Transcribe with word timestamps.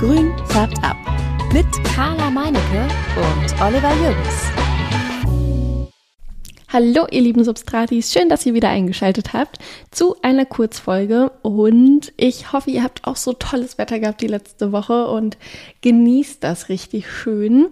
Grün 0.00 0.32
färbt 0.46 0.82
ab. 0.82 0.96
Mit 1.52 1.66
Carla 1.94 2.30
Meinecke 2.30 2.88
und 3.16 3.60
Oliver 3.60 3.92
Jürgens. 3.96 4.50
Hallo, 6.68 7.06
ihr 7.10 7.20
lieben 7.20 7.44
Substratis. 7.44 8.10
Schön, 8.10 8.30
dass 8.30 8.46
ihr 8.46 8.54
wieder 8.54 8.70
eingeschaltet 8.70 9.34
habt 9.34 9.58
zu 9.90 10.16
einer 10.22 10.46
Kurzfolge. 10.46 11.32
Und 11.42 12.14
ich 12.16 12.50
hoffe, 12.54 12.70
ihr 12.70 12.82
habt 12.82 13.04
auch 13.04 13.16
so 13.16 13.34
tolles 13.34 13.76
Wetter 13.76 13.98
gehabt 13.98 14.22
die 14.22 14.28
letzte 14.28 14.72
Woche 14.72 15.06
und 15.08 15.36
genießt 15.82 16.42
das 16.42 16.70
richtig 16.70 17.10
schön. 17.10 17.68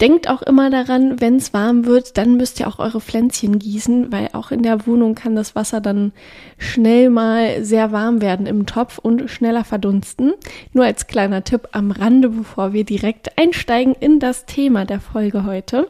Denkt 0.00 0.28
auch 0.28 0.42
immer 0.42 0.70
daran, 0.70 1.20
wenn 1.20 1.36
es 1.36 1.54
warm 1.54 1.86
wird, 1.86 2.18
dann 2.18 2.36
müsst 2.36 2.58
ihr 2.58 2.66
auch 2.66 2.80
eure 2.80 3.00
Pflänzchen 3.00 3.60
gießen, 3.60 4.10
weil 4.10 4.30
auch 4.32 4.50
in 4.50 4.64
der 4.64 4.86
Wohnung 4.88 5.14
kann 5.14 5.36
das 5.36 5.54
Wasser 5.54 5.80
dann 5.80 6.12
schnell 6.58 7.10
mal 7.10 7.64
sehr 7.64 7.92
warm 7.92 8.20
werden 8.20 8.46
im 8.46 8.66
Topf 8.66 8.98
und 8.98 9.30
schneller 9.30 9.62
verdunsten. 9.62 10.34
Nur 10.72 10.84
als 10.84 11.06
kleiner 11.06 11.44
Tipp 11.44 11.68
am 11.72 11.92
Rande, 11.92 12.28
bevor 12.30 12.72
wir 12.72 12.84
direkt 12.84 13.38
einsteigen 13.38 13.94
in 13.94 14.18
das 14.18 14.46
Thema 14.46 14.84
der 14.84 15.00
Folge 15.00 15.44
heute. 15.44 15.88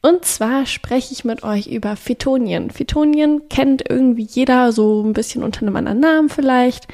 Und 0.00 0.24
zwar 0.24 0.64
spreche 0.64 1.12
ich 1.12 1.24
mit 1.24 1.42
euch 1.42 1.66
über 1.66 1.96
Phytonien. 1.96 2.70
Phytonien 2.70 3.48
kennt 3.48 3.82
irgendwie 3.88 4.22
jeder 4.30 4.70
so 4.70 5.02
ein 5.02 5.12
bisschen 5.12 5.42
unter 5.42 5.62
einem 5.62 5.74
anderen 5.74 5.98
Namen 5.98 6.28
vielleicht. 6.28 6.86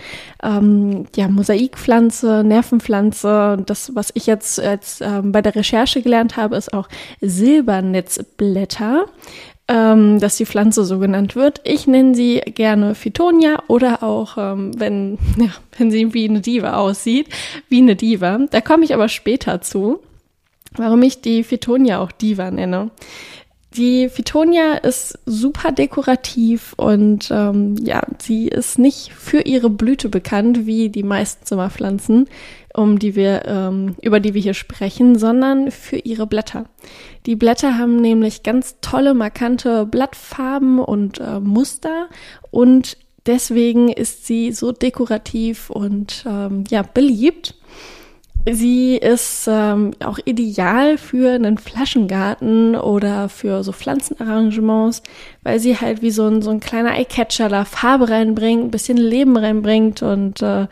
Ähm, 0.42 1.04
ja, 1.14 1.28
Mosaikpflanze, 1.28 2.42
Nervenpflanze. 2.44 3.62
Das, 3.66 3.94
was 3.94 4.10
ich 4.14 4.26
jetzt 4.26 4.58
als, 4.58 5.02
ähm, 5.02 5.32
bei 5.32 5.42
der 5.42 5.54
Recherche 5.54 6.00
gelernt 6.00 6.38
habe, 6.38 6.56
ist 6.56 6.72
auch 6.72 6.88
Silbernetzblätter, 7.20 9.04
ähm, 9.68 10.18
dass 10.18 10.38
die 10.38 10.46
Pflanze 10.46 10.86
so 10.86 10.98
genannt 10.98 11.36
wird. 11.36 11.60
Ich 11.64 11.86
nenne 11.86 12.14
sie 12.14 12.40
gerne 12.40 12.94
Phytonia 12.94 13.62
oder 13.68 14.02
auch, 14.02 14.38
ähm, 14.38 14.70
wenn, 14.80 15.18
ja, 15.36 15.50
wenn 15.76 15.90
sie 15.90 16.14
wie 16.14 16.26
eine 16.26 16.40
Diva 16.40 16.78
aussieht, 16.78 17.28
wie 17.68 17.82
eine 17.82 17.96
Diva. 17.96 18.38
Da 18.50 18.62
komme 18.62 18.84
ich 18.84 18.94
aber 18.94 19.10
später 19.10 19.60
zu 19.60 20.00
warum 20.76 21.02
ich 21.02 21.20
die 21.20 21.44
Phytonia 21.44 22.00
auch 22.00 22.12
Diva 22.12 22.50
nenne. 22.50 22.90
Die 23.76 24.08
Phytonia 24.08 24.74
ist 24.74 25.18
super 25.26 25.72
dekorativ 25.72 26.74
und 26.76 27.28
ähm, 27.32 27.74
ja, 27.82 28.04
sie 28.20 28.46
ist 28.46 28.78
nicht 28.78 29.12
für 29.12 29.40
ihre 29.40 29.68
Blüte 29.68 30.08
bekannt 30.08 30.64
wie 30.64 30.90
die 30.90 31.02
meisten 31.02 31.44
Zimmerpflanzen, 31.44 32.28
um 32.72 33.00
die 33.00 33.16
wir 33.16 33.44
ähm, 33.46 33.96
über 34.00 34.20
die 34.20 34.32
wir 34.32 34.40
hier 34.40 34.54
sprechen, 34.54 35.18
sondern 35.18 35.72
für 35.72 35.96
ihre 35.96 36.28
Blätter. 36.28 36.66
Die 37.26 37.34
Blätter 37.34 37.76
haben 37.76 37.96
nämlich 37.96 38.44
ganz 38.44 38.76
tolle 38.80 39.12
markante 39.12 39.86
Blattfarben 39.86 40.78
und 40.78 41.18
äh, 41.18 41.40
Muster 41.40 42.08
und 42.52 42.96
deswegen 43.26 43.88
ist 43.88 44.24
sie 44.24 44.52
so 44.52 44.70
dekorativ 44.70 45.70
und 45.70 46.24
ähm, 46.28 46.62
ja 46.70 46.82
beliebt. 46.82 47.56
Sie 48.50 48.96
ist 48.96 49.48
ähm, 49.50 49.92
auch 50.04 50.18
ideal 50.24 50.98
für 50.98 51.32
einen 51.32 51.56
Flaschengarten 51.56 52.76
oder 52.76 53.30
für 53.30 53.64
so 53.64 53.72
Pflanzenarrangements, 53.72 55.02
weil 55.42 55.58
sie 55.60 55.80
halt 55.80 56.02
wie 56.02 56.10
so 56.10 56.26
ein, 56.26 56.42
so 56.42 56.50
ein 56.50 56.60
kleiner 56.60 56.94
Eyecatcher 56.94 57.48
da 57.48 57.64
Farbe 57.64 58.10
reinbringt, 58.10 58.64
ein 58.64 58.70
bisschen 58.70 58.98
Leben 58.98 59.36
reinbringt 59.38 60.02
und 60.02 60.42
äh, 60.42 60.66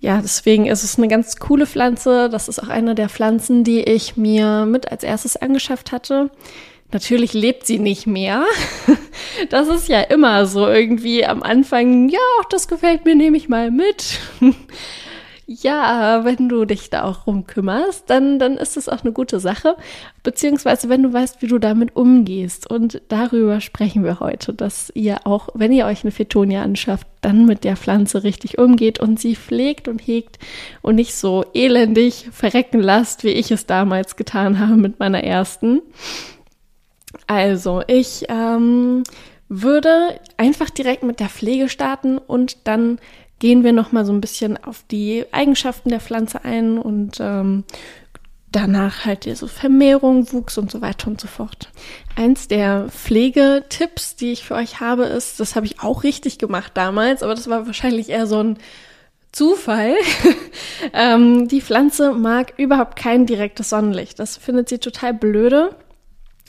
ja, 0.00 0.20
deswegen 0.20 0.66
ist 0.66 0.84
es 0.84 0.98
eine 0.98 1.08
ganz 1.08 1.36
coole 1.36 1.66
Pflanze. 1.66 2.28
Das 2.28 2.48
ist 2.48 2.62
auch 2.62 2.68
eine 2.68 2.94
der 2.94 3.08
Pflanzen, 3.08 3.64
die 3.64 3.80
ich 3.80 4.18
mir 4.18 4.66
mit 4.66 4.92
als 4.92 5.02
erstes 5.02 5.38
angeschafft 5.38 5.92
hatte. 5.92 6.30
Natürlich 6.92 7.32
lebt 7.32 7.66
sie 7.66 7.78
nicht 7.78 8.06
mehr. 8.06 8.44
Das 9.50 9.68
ist 9.68 9.88
ja 9.88 10.00
immer 10.00 10.46
so 10.46 10.68
irgendwie 10.68 11.24
am 11.24 11.42
Anfang, 11.42 12.08
ja, 12.08 12.20
das 12.50 12.68
gefällt 12.68 13.04
mir, 13.04 13.16
nehme 13.16 13.36
ich 13.36 13.48
mal 13.48 13.70
mit. 13.70 14.18
Ja, 15.46 16.24
wenn 16.24 16.48
du 16.48 16.64
dich 16.64 16.88
da 16.88 17.04
auch 17.04 17.26
rumkümmerst, 17.26 18.08
dann, 18.08 18.38
dann 18.38 18.56
ist 18.56 18.78
es 18.78 18.88
auch 18.88 19.02
eine 19.02 19.12
gute 19.12 19.40
Sache. 19.40 19.76
Beziehungsweise, 20.22 20.88
wenn 20.88 21.02
du 21.02 21.12
weißt, 21.12 21.42
wie 21.42 21.48
du 21.48 21.58
damit 21.58 21.94
umgehst. 21.96 22.70
Und 22.70 23.02
darüber 23.08 23.60
sprechen 23.60 24.04
wir 24.04 24.20
heute, 24.20 24.54
dass 24.54 24.90
ihr 24.94 25.26
auch, 25.26 25.50
wenn 25.52 25.70
ihr 25.72 25.84
euch 25.84 26.02
eine 26.02 26.12
Fetonia 26.12 26.62
anschafft, 26.62 27.06
dann 27.20 27.44
mit 27.44 27.64
der 27.64 27.76
Pflanze 27.76 28.24
richtig 28.24 28.56
umgeht 28.58 29.00
und 29.00 29.20
sie 29.20 29.36
pflegt 29.36 29.86
und 29.86 29.98
hegt 29.98 30.38
und 30.80 30.94
nicht 30.94 31.14
so 31.14 31.44
elendig 31.52 32.28
verrecken 32.32 32.80
lasst, 32.80 33.22
wie 33.22 33.28
ich 33.28 33.50
es 33.50 33.66
damals 33.66 34.16
getan 34.16 34.58
habe 34.58 34.76
mit 34.76 34.98
meiner 34.98 35.22
ersten. 35.24 35.82
Also, 37.26 37.82
ich 37.86 38.24
ähm, 38.28 39.02
würde 39.50 40.18
einfach 40.38 40.70
direkt 40.70 41.02
mit 41.02 41.20
der 41.20 41.28
Pflege 41.28 41.68
starten 41.68 42.16
und 42.16 42.66
dann 42.66 42.98
gehen 43.38 43.64
wir 43.64 43.72
nochmal 43.72 44.04
so 44.04 44.12
ein 44.12 44.20
bisschen 44.20 44.62
auf 44.62 44.84
die 44.90 45.24
Eigenschaften 45.32 45.90
der 45.90 46.00
Pflanze 46.00 46.44
ein 46.44 46.78
und 46.78 47.18
ähm, 47.20 47.64
danach 48.54 49.04
halt 49.04 49.24
so 49.36 49.46
Vermehrung, 49.46 50.32
Wuchs 50.32 50.58
und 50.58 50.70
so 50.70 50.80
weiter 50.80 51.08
und 51.08 51.20
so 51.20 51.26
fort. 51.26 51.70
Eins 52.16 52.46
der 52.46 52.88
Pflegetipps, 52.88 54.16
die 54.16 54.32
ich 54.32 54.44
für 54.44 54.54
euch 54.54 54.80
habe, 54.80 55.04
ist, 55.04 55.40
das 55.40 55.56
habe 55.56 55.66
ich 55.66 55.80
auch 55.80 56.04
richtig 56.04 56.38
gemacht 56.38 56.72
damals, 56.74 57.22
aber 57.22 57.34
das 57.34 57.48
war 57.48 57.66
wahrscheinlich 57.66 58.10
eher 58.10 58.26
so 58.26 58.42
ein 58.42 58.58
Zufall. 59.32 59.94
ähm, 60.92 61.48
die 61.48 61.60
Pflanze 61.60 62.12
mag 62.12 62.54
überhaupt 62.56 62.96
kein 62.96 63.26
direktes 63.26 63.70
Sonnenlicht. 63.70 64.20
Das 64.20 64.36
findet 64.36 64.68
sie 64.68 64.78
total 64.78 65.12
blöde. 65.12 65.74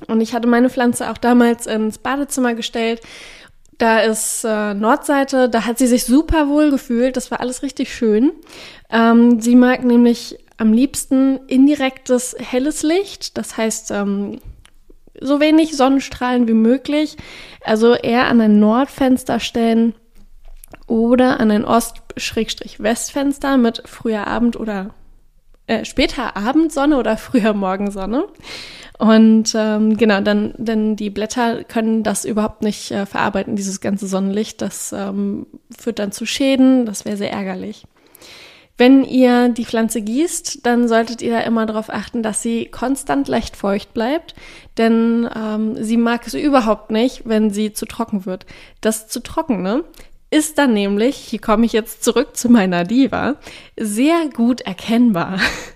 Und 0.08 0.22
ich 0.22 0.34
hatte 0.34 0.48
meine 0.48 0.70
Pflanze 0.70 1.10
auch 1.10 1.18
damals 1.18 1.66
ins 1.66 1.98
Badezimmer 1.98 2.54
gestellt 2.54 3.02
da 3.78 4.00
ist 4.00 4.44
äh, 4.46 4.74
Nordseite, 4.74 5.50
da 5.50 5.66
hat 5.66 5.78
sie 5.78 5.88
sich 5.88 6.06
super 6.06 6.48
wohl 6.48 6.72
gefühlt. 6.72 7.18
Das 7.18 7.32
war 7.32 7.40
alles 7.40 7.64
richtig 7.64 7.94
schön. 7.94 8.32
Ähm, 8.90 9.42
sie 9.42 9.56
mag 9.56 9.84
nämlich 9.84 10.38
am 10.58 10.72
liebsten 10.72 11.40
indirektes 11.48 12.36
helles 12.40 12.84
Licht, 12.84 13.38
das 13.38 13.58
heißt 13.58 13.92
ähm, 13.92 14.40
so 15.20 15.40
wenig 15.40 15.76
Sonnenstrahlen 15.76 16.48
wie 16.48 16.54
möglich. 16.54 17.18
Also 17.64 17.94
eher 17.94 18.28
an 18.28 18.42
ein 18.42 18.60
Nordfenster 18.60 19.40
stellen 19.40 19.94
oder 20.88 21.40
an 21.40 21.52
ein 21.52 21.66
Ost-Westfenster 21.66 23.58
mit 23.58 23.84
früher 23.86 24.28
Abend 24.28 24.58
oder 24.58 24.94
äh, 25.68 25.84
später 25.84 26.38
Abendsonne 26.38 26.98
oder 26.98 27.18
früher 27.18 27.54
Morgensonne. 27.54 28.26
Und 28.98 29.54
ähm, 29.56 29.98
genau, 29.98 30.22
dann, 30.22 30.54
denn 30.58 30.96
die 30.96 31.10
Blätter 31.10 31.64
können 31.64 32.04
das 32.04 32.24
überhaupt 32.24 32.62
nicht 32.62 32.92
äh, 32.92 33.06
verarbeiten, 33.06 33.56
dieses 33.56 33.82
ganze 33.82 34.08
Sonnenlicht. 34.08 34.62
Das 34.62 34.94
ähm, 34.94 35.48
führt 35.78 36.00
dann 36.00 36.12
zu 36.12 36.26
Schäden, 36.26 36.86
das 36.86 37.04
wäre 37.04 37.18
sehr 37.18 37.32
ärgerlich. 37.32 37.86
Wenn 38.78 39.06
ihr 39.06 39.50
die 39.50 39.66
Pflanze 39.66 40.02
gießt, 40.02 40.66
dann 40.66 40.90
solltet 40.90 41.22
ihr 41.22 41.32
da 41.32 41.40
immer 41.42 41.66
darauf 41.66 41.90
achten, 41.90 42.24
dass 42.24 42.42
sie 42.42 42.66
konstant 42.66 43.30
leicht 43.30 43.56
feucht 43.56 43.94
bleibt, 43.94 44.36
denn 44.78 45.30
ähm, 45.34 45.82
sie 45.82 45.96
mag 45.96 46.28
es 46.28 46.34
überhaupt 46.34 46.92
nicht, 46.92 47.22
wenn 47.26 47.52
sie 47.52 47.72
zu 47.72 47.86
trocken 47.86 48.26
wird. 48.26 48.46
Das 48.82 49.08
zu 49.08 49.22
trockene 49.22 49.86
ist 50.30 50.58
dann 50.58 50.74
nämlich, 50.74 51.16
hier 51.16 51.40
komme 51.40 51.66
ich 51.66 51.72
jetzt 51.72 52.04
zurück 52.04 52.36
zu 52.36 52.50
meiner 52.50 52.84
Diva, 52.84 53.36
sehr 53.78 54.30
gut 54.34 54.62
erkennbar. 54.62 55.40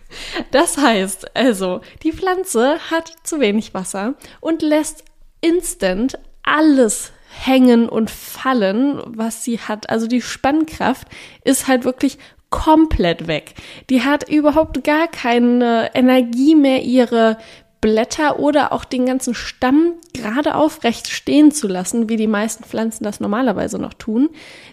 Das 0.51 0.77
heißt 0.77 1.35
also, 1.35 1.81
die 2.03 2.11
Pflanze 2.11 2.79
hat 2.89 3.13
zu 3.23 3.39
wenig 3.39 3.73
Wasser 3.73 4.15
und 4.41 4.61
lässt 4.61 5.03
instant 5.41 6.17
alles 6.43 7.11
hängen 7.29 7.87
und 7.87 8.09
fallen, 8.09 9.01
was 9.05 9.43
sie 9.43 9.59
hat. 9.59 9.89
Also 9.89 10.07
die 10.07 10.21
Spannkraft 10.21 11.07
ist 11.43 11.67
halt 11.67 11.85
wirklich 11.85 12.17
komplett 12.49 13.27
weg. 13.27 13.53
Die 13.89 14.03
hat 14.03 14.27
überhaupt 14.27 14.83
gar 14.83 15.07
keine 15.07 15.91
Energie 15.93 16.55
mehr, 16.55 16.81
ihre 16.81 17.37
Blätter 17.81 18.39
oder 18.39 18.73
auch 18.73 18.83
den 18.83 19.05
ganzen 19.05 19.33
Stamm 19.33 19.93
gerade 20.13 20.55
aufrecht 20.55 21.07
stehen 21.07 21.51
zu 21.51 21.67
lassen, 21.67 22.09
wie 22.09 22.17
die 22.17 22.27
meisten 22.27 22.65
Pflanzen 22.65 23.05
das 23.05 23.19
normalerweise 23.21 23.79
noch 23.79 23.93
tun. 23.93 24.29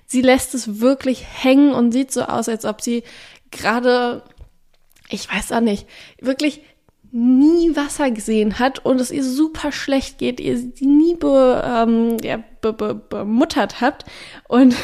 Sie 0.07 0.23
lässt 0.23 0.55
es 0.55 0.81
wirklich 0.81 1.25
hängen 1.25 1.73
und 1.73 1.93
sieht 1.93 2.11
so 2.11 2.23
aus, 2.23 2.49
als 2.49 2.65
ob 2.65 2.81
sie 2.81 3.05
gerade 3.53 4.23
ich 5.11 5.31
weiß 5.33 5.53
auch 5.53 5.61
nicht, 5.61 5.87
wirklich 6.21 6.63
nie 7.13 7.75
Wasser 7.75 8.11
gesehen 8.11 8.59
hat 8.59 8.85
und 8.85 9.01
es 9.01 9.11
ihr 9.11 9.25
super 9.25 9.73
schlecht 9.73 10.19
geht, 10.19 10.41
ihr 10.41 10.59
sie 10.59 10.87
nie 10.87 11.15
be, 11.15 11.63
ähm, 11.65 12.19
ja, 12.23 12.43
be, 12.61 12.73
be, 12.73 12.95
bemuttert 12.95 13.81
hat 13.81 14.05
und 14.49 14.75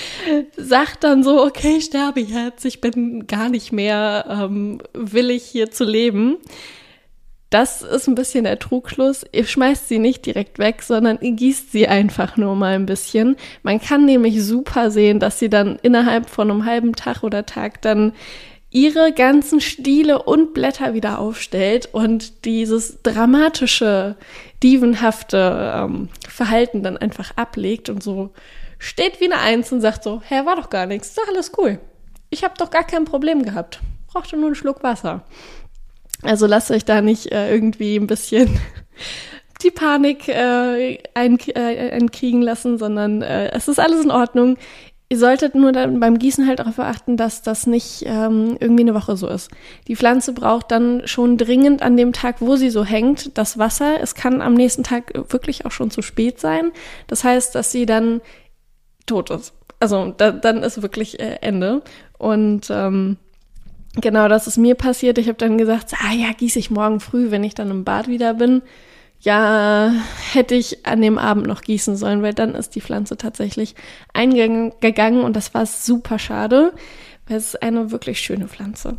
sagt 0.56 1.04
dann 1.04 1.22
so, 1.22 1.44
okay, 1.44 1.76
ich 1.76 1.84
sterbe 1.84 2.20
jetzt, 2.20 2.64
ich 2.64 2.80
bin 2.80 3.26
gar 3.26 3.48
nicht 3.48 3.72
mehr 3.72 4.24
ähm, 4.28 4.80
willig 4.94 5.44
hier 5.44 5.70
zu 5.70 5.84
leben. 5.84 6.38
Das 7.50 7.82
ist 7.82 8.08
ein 8.08 8.16
bisschen 8.16 8.42
der 8.42 8.58
Trugschluss. 8.58 9.24
Ihr 9.30 9.46
schmeißt 9.46 9.88
sie 9.88 10.00
nicht 10.00 10.26
direkt 10.26 10.58
weg, 10.58 10.82
sondern 10.82 11.18
ihr 11.20 11.32
gießt 11.32 11.70
sie 11.70 11.86
einfach 11.86 12.36
nur 12.36 12.56
mal 12.56 12.74
ein 12.74 12.86
bisschen. 12.86 13.36
Man 13.62 13.80
kann 13.80 14.04
nämlich 14.04 14.42
super 14.42 14.90
sehen, 14.90 15.20
dass 15.20 15.38
sie 15.38 15.48
dann 15.48 15.78
innerhalb 15.82 16.28
von 16.28 16.50
einem 16.50 16.64
halben 16.64 16.94
Tag 16.94 17.22
oder 17.22 17.46
Tag 17.46 17.80
dann 17.82 18.12
ihre 18.76 19.10
ganzen 19.10 19.62
Stiele 19.62 20.22
und 20.22 20.52
Blätter 20.52 20.92
wieder 20.92 21.18
aufstellt 21.18 21.88
und 21.92 22.44
dieses 22.44 23.00
dramatische, 23.02 24.16
dievenhafte 24.62 25.72
ähm, 25.74 26.10
Verhalten 26.28 26.82
dann 26.82 26.98
einfach 26.98 27.34
ablegt 27.36 27.88
und 27.88 28.02
so 28.02 28.34
steht 28.78 29.18
wie 29.18 29.32
eine 29.32 29.38
Eins 29.38 29.72
und 29.72 29.80
sagt 29.80 30.04
so, 30.04 30.20
Herr, 30.22 30.44
war 30.44 30.56
doch 30.56 30.68
gar 30.68 30.84
nichts, 30.84 31.08
ist 31.08 31.18
doch 31.18 31.26
alles 31.26 31.52
cool. 31.56 31.80
Ich 32.28 32.44
habe 32.44 32.52
doch 32.58 32.68
gar 32.68 32.84
kein 32.84 33.06
Problem 33.06 33.44
gehabt. 33.44 33.80
brauchte 34.08 34.36
nur 34.36 34.48
einen 34.48 34.54
Schluck 34.54 34.82
Wasser. 34.82 35.24
Also 36.20 36.46
lasst 36.46 36.70
euch 36.70 36.84
da 36.84 37.00
nicht 37.00 37.32
äh, 37.32 37.50
irgendwie 37.50 37.96
ein 37.96 38.06
bisschen 38.06 38.60
die 39.62 39.70
Panik 39.70 40.28
äh, 40.28 40.98
ein, 41.14 41.38
äh, 41.46 41.92
einkriegen 41.92 42.42
lassen, 42.42 42.76
sondern 42.76 43.22
äh, 43.22 43.52
es 43.52 43.68
ist 43.68 43.80
alles 43.80 44.04
in 44.04 44.10
Ordnung. 44.10 44.58
Ihr 45.08 45.18
solltet 45.18 45.54
nur 45.54 45.70
dann 45.70 46.00
beim 46.00 46.18
Gießen 46.18 46.48
halt 46.48 46.58
darauf 46.58 46.80
achten, 46.80 47.16
dass 47.16 47.42
das 47.42 47.68
nicht 47.68 48.02
ähm, 48.06 48.56
irgendwie 48.58 48.82
eine 48.82 48.94
Woche 48.94 49.16
so 49.16 49.28
ist. 49.28 49.52
Die 49.86 49.94
Pflanze 49.94 50.32
braucht 50.32 50.72
dann 50.72 51.06
schon 51.06 51.38
dringend 51.38 51.80
an 51.80 51.96
dem 51.96 52.12
Tag, 52.12 52.40
wo 52.40 52.56
sie 52.56 52.70
so 52.70 52.84
hängt, 52.84 53.38
das 53.38 53.56
Wasser. 53.56 54.00
Es 54.00 54.16
kann 54.16 54.42
am 54.42 54.54
nächsten 54.54 54.82
Tag 54.82 55.12
wirklich 55.30 55.64
auch 55.64 55.70
schon 55.70 55.92
zu 55.92 56.02
spät 56.02 56.40
sein. 56.40 56.72
Das 57.06 57.22
heißt, 57.22 57.54
dass 57.54 57.70
sie 57.70 57.86
dann 57.86 58.20
tot 59.06 59.30
ist. 59.30 59.52
Also 59.78 60.12
da, 60.16 60.32
dann 60.32 60.64
ist 60.64 60.82
wirklich 60.82 61.20
äh, 61.20 61.38
Ende. 61.40 61.82
Und 62.18 62.68
ähm, 62.70 63.16
genau 64.00 64.26
das 64.26 64.48
ist 64.48 64.56
mir 64.56 64.74
passiert. 64.74 65.18
Ich 65.18 65.28
habe 65.28 65.38
dann 65.38 65.56
gesagt, 65.56 65.94
ah 66.02 66.12
ja, 66.14 66.32
gieße 66.36 66.58
ich 66.58 66.72
morgen 66.72 66.98
früh, 66.98 67.30
wenn 67.30 67.44
ich 67.44 67.54
dann 67.54 67.70
im 67.70 67.84
Bad 67.84 68.08
wieder 68.08 68.34
bin 68.34 68.62
ja, 69.20 69.92
hätte 70.32 70.54
ich 70.54 70.86
an 70.86 71.00
dem 71.00 71.18
Abend 71.18 71.46
noch 71.46 71.62
gießen 71.62 71.96
sollen, 71.96 72.22
weil 72.22 72.34
dann 72.34 72.54
ist 72.54 72.74
die 72.74 72.80
Pflanze 72.80 73.16
tatsächlich 73.16 73.74
eingegangen 74.12 75.22
und 75.22 75.34
das 75.34 75.54
war 75.54 75.66
super 75.66 76.18
schade, 76.18 76.72
weil 77.26 77.36
es 77.36 77.54
ist 77.54 77.62
eine 77.62 77.90
wirklich 77.90 78.20
schöne 78.20 78.48
Pflanze. 78.48 78.98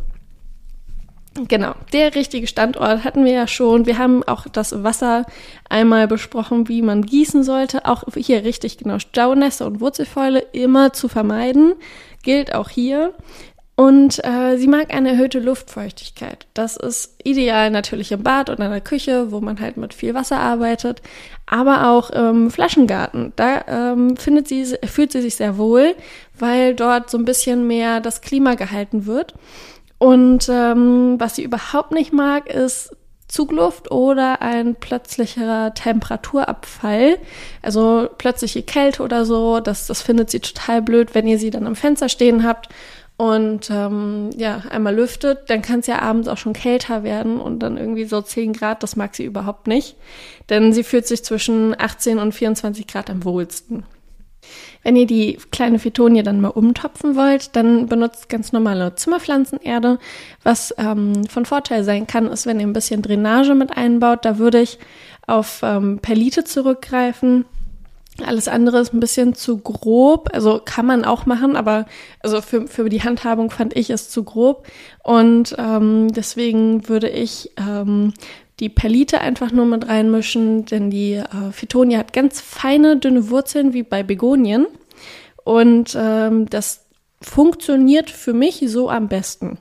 Genau, 1.46 1.74
der 1.92 2.14
richtige 2.14 2.48
Standort 2.48 3.04
hatten 3.04 3.24
wir 3.24 3.32
ja 3.32 3.46
schon. 3.46 3.86
Wir 3.86 3.98
haben 3.98 4.24
auch 4.24 4.48
das 4.48 4.82
Wasser 4.82 5.24
einmal 5.68 6.08
besprochen, 6.08 6.68
wie 6.68 6.82
man 6.82 7.02
gießen 7.02 7.44
sollte. 7.44 7.84
Auch 7.84 8.02
hier 8.16 8.44
richtig 8.44 8.78
genau 8.78 8.98
Staunässe 8.98 9.64
und 9.64 9.80
Wurzelfäule 9.80 10.40
immer 10.52 10.92
zu 10.92 11.08
vermeiden. 11.08 11.74
Gilt 12.22 12.54
auch 12.54 12.70
hier. 12.70 13.14
Und 13.78 14.24
äh, 14.24 14.56
sie 14.56 14.66
mag 14.66 14.92
eine 14.92 15.10
erhöhte 15.10 15.38
Luftfeuchtigkeit. 15.38 16.48
Das 16.52 16.76
ist 16.76 17.14
ideal 17.22 17.70
natürlich 17.70 18.10
im 18.10 18.24
Bad 18.24 18.50
oder 18.50 18.64
in 18.64 18.72
der 18.72 18.80
Küche, 18.80 19.30
wo 19.30 19.40
man 19.40 19.60
halt 19.60 19.76
mit 19.76 19.94
viel 19.94 20.14
Wasser 20.14 20.40
arbeitet, 20.40 21.00
aber 21.46 21.88
auch 21.88 22.10
im 22.10 22.50
Flaschengarten. 22.50 23.32
Da 23.36 23.64
ähm, 23.68 24.16
findet 24.16 24.48
sie, 24.48 24.64
fühlt 24.84 25.12
sie 25.12 25.22
sich 25.22 25.36
sehr 25.36 25.58
wohl, 25.58 25.94
weil 26.36 26.74
dort 26.74 27.08
so 27.08 27.18
ein 27.18 27.24
bisschen 27.24 27.68
mehr 27.68 28.00
das 28.00 28.20
Klima 28.20 28.56
gehalten 28.56 29.06
wird. 29.06 29.34
Und 29.98 30.48
ähm, 30.50 31.14
was 31.20 31.36
sie 31.36 31.44
überhaupt 31.44 31.92
nicht 31.92 32.12
mag, 32.12 32.52
ist 32.52 32.96
Zugluft 33.28 33.92
oder 33.92 34.42
ein 34.42 34.74
plötzlicher 34.74 35.72
Temperaturabfall, 35.74 37.18
also 37.62 38.08
plötzliche 38.18 38.64
Kälte 38.64 39.04
oder 39.04 39.24
so. 39.24 39.60
Das, 39.60 39.86
das 39.86 40.02
findet 40.02 40.30
sie 40.30 40.40
total 40.40 40.82
blöd, 40.82 41.14
wenn 41.14 41.28
ihr 41.28 41.38
sie 41.38 41.50
dann 41.50 41.66
am 41.68 41.76
Fenster 41.76 42.08
stehen 42.08 42.42
habt 42.42 42.70
und 43.18 43.68
ähm, 43.68 44.30
ja, 44.36 44.62
einmal 44.70 44.94
lüftet, 44.94 45.50
dann 45.50 45.60
kann 45.60 45.80
es 45.80 45.88
ja 45.88 45.98
abends 45.98 46.28
auch 46.28 46.38
schon 46.38 46.52
kälter 46.52 47.02
werden 47.02 47.40
und 47.40 47.58
dann 47.58 47.76
irgendwie 47.76 48.04
so 48.04 48.22
10 48.22 48.52
Grad, 48.52 48.84
das 48.84 48.94
mag 48.94 49.16
sie 49.16 49.24
überhaupt 49.24 49.66
nicht. 49.66 49.96
Denn 50.48 50.72
sie 50.72 50.84
fühlt 50.84 51.08
sich 51.08 51.24
zwischen 51.24 51.74
18 51.76 52.20
und 52.20 52.32
24 52.32 52.86
Grad 52.86 53.10
am 53.10 53.24
wohlsten. 53.24 53.82
Wenn 54.84 54.94
ihr 54.94 55.06
die 55.06 55.36
kleine 55.50 55.80
Fetonie 55.80 56.22
dann 56.22 56.40
mal 56.40 56.48
umtopfen 56.50 57.16
wollt, 57.16 57.56
dann 57.56 57.88
benutzt 57.88 58.28
ganz 58.28 58.52
normale 58.52 58.94
Zimmerpflanzenerde. 58.94 59.98
Was 60.44 60.72
ähm, 60.78 61.24
von 61.26 61.44
Vorteil 61.44 61.82
sein 61.82 62.06
kann, 62.06 62.28
ist, 62.28 62.46
wenn 62.46 62.60
ihr 62.60 62.68
ein 62.68 62.72
bisschen 62.72 63.02
Drainage 63.02 63.56
mit 63.56 63.76
einbaut. 63.76 64.24
Da 64.24 64.38
würde 64.38 64.60
ich 64.60 64.78
auf 65.26 65.60
ähm, 65.64 65.98
Perlite 65.98 66.44
zurückgreifen. 66.44 67.46
Alles 68.24 68.48
andere 68.48 68.80
ist 68.80 68.92
ein 68.92 69.00
bisschen 69.00 69.34
zu 69.34 69.58
grob. 69.58 70.28
Also 70.32 70.60
kann 70.64 70.86
man 70.86 71.04
auch 71.04 71.26
machen, 71.26 71.56
aber 71.56 71.86
also 72.20 72.40
für, 72.40 72.66
für 72.66 72.88
die 72.88 73.02
Handhabung 73.02 73.50
fand 73.50 73.76
ich 73.76 73.90
es 73.90 74.10
zu 74.10 74.24
grob. 74.24 74.66
Und 75.02 75.54
ähm, 75.58 76.08
deswegen 76.12 76.88
würde 76.88 77.08
ich 77.08 77.52
ähm, 77.56 78.12
die 78.60 78.68
Perlite 78.68 79.20
einfach 79.20 79.52
nur 79.52 79.66
mit 79.66 79.88
reinmischen, 79.88 80.64
denn 80.64 80.90
die 80.90 81.14
äh, 81.14 81.52
Phytonie 81.52 81.96
hat 81.96 82.12
ganz 82.12 82.40
feine, 82.40 82.96
dünne 82.96 83.30
Wurzeln 83.30 83.72
wie 83.72 83.84
bei 83.84 84.02
Begonien. 84.02 84.66
Und 85.44 85.96
ähm, 85.98 86.50
das 86.50 86.86
funktioniert 87.20 88.10
für 88.10 88.32
mich 88.32 88.62
so 88.66 88.90
am 88.90 89.08
besten 89.08 89.58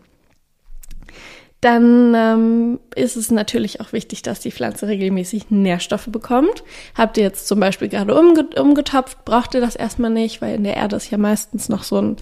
dann 1.62 2.14
ähm, 2.16 2.80
ist 2.96 3.16
es 3.16 3.32
natürlich 3.32 3.82
auch 3.82 3.92
wichtig, 3.92 4.22
dass 4.22 4.40
die 4.40 4.52
Pflanze 4.52 4.88
regelmäßig 4.88 5.50
Nährstoffe 5.50 6.08
bekommt. 6.08 6.64
Habt 6.96 7.18
ihr 7.18 7.24
jetzt 7.24 7.48
zum 7.48 7.60
Beispiel 7.60 7.90
gerade 7.90 8.14
umge 8.16 8.48
umgetopft, 8.56 9.26
braucht 9.26 9.56
ihr 9.56 9.62
das 9.62 9.76
erstmal 9.76 10.12
nicht, 10.12 10.42
weil 10.42 10.56
in 10.56 10.64
der 10.64 10.78
Erde 10.78 10.96
ist 10.96 11.10
ja 11.10 11.18
meistens 11.18 11.68
noch 11.68 11.84
so 11.84 12.00
ein 12.00 12.18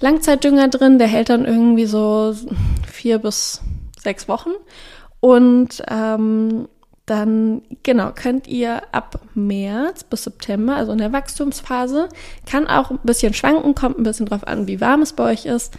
Langzeitdünger 0.00 0.68
drin, 0.68 0.98
der 0.98 1.06
hält 1.06 1.28
dann 1.28 1.44
irgendwie 1.44 1.86
so 1.86 2.34
vier 2.90 3.18
bis 3.18 3.62
sechs 4.02 4.26
Wochen. 4.26 4.50
Und 5.20 5.82
ähm, 5.88 6.66
dann, 7.06 7.62
genau, 7.82 8.12
könnt 8.14 8.46
ihr 8.46 8.82
ab 8.92 9.20
März 9.34 10.04
bis 10.04 10.24
September, 10.24 10.76
also 10.76 10.92
in 10.92 10.98
der 10.98 11.12
Wachstumsphase, 11.12 12.08
kann 12.46 12.66
auch 12.66 12.90
ein 12.90 13.00
bisschen 13.02 13.34
schwanken, 13.34 13.74
kommt 13.74 13.98
ein 13.98 14.04
bisschen 14.04 14.26
drauf 14.26 14.46
an, 14.46 14.68
wie 14.68 14.80
warm 14.80 15.02
es 15.02 15.12
bei 15.12 15.32
euch 15.32 15.44
ist, 15.44 15.74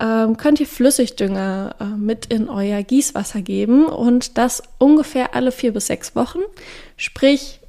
ähm, 0.00 0.36
könnt 0.36 0.60
ihr 0.60 0.66
Flüssigdünger 0.66 1.74
äh, 1.80 1.84
mit 1.84 2.26
in 2.26 2.48
euer 2.48 2.82
Gießwasser 2.82 3.42
geben 3.42 3.86
und 3.86 4.38
das 4.38 4.62
ungefähr 4.78 5.34
alle 5.34 5.52
vier 5.52 5.72
bis 5.72 5.88
sechs 5.88 6.14
Wochen. 6.14 6.38
Sprich, 6.96 7.60